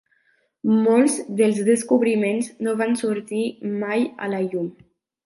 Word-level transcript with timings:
Molts 0.85 1.17
dels 1.41 1.59
descobriments 1.67 2.49
no 2.69 2.73
van 2.79 2.97
sortir 3.05 3.43
mai 3.85 4.09
a 4.27 4.31
la 4.33 4.41
llum. 4.49 4.73